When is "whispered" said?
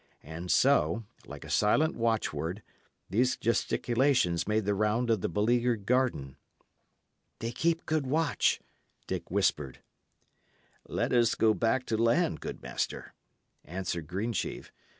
9.29-9.83